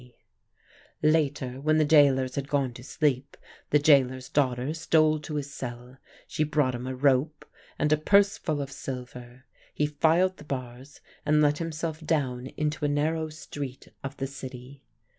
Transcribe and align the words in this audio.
K.' 0.01 0.15
Later, 1.03 1.61
when 1.61 1.77
the 1.77 1.85
gaolers 1.85 2.33
had 2.33 2.47
gone 2.49 2.73
to 2.73 2.83
sleep, 2.83 3.37
the 3.69 3.77
gaoler's 3.77 4.29
daughter 4.29 4.73
stole 4.73 5.19
to 5.19 5.35
his 5.35 5.53
cell. 5.53 5.97
She 6.27 6.43
brought 6.43 6.73
him 6.73 6.87
a 6.87 6.95
rope, 6.95 7.45
and 7.77 7.93
a 7.93 7.97
purse 7.97 8.35
full 8.39 8.63
of 8.63 8.71
silver. 8.71 9.45
He 9.75 9.85
filed 9.85 10.37
the 10.37 10.43
bars 10.43 11.01
and 11.23 11.39
let 11.39 11.59
himself 11.59 12.03
down 12.03 12.47
into 12.57 12.83
a 12.83 12.87
narrow 12.87 13.29
street 13.29 13.89
of 14.03 14.17
the 14.17 14.25
city. 14.25 14.81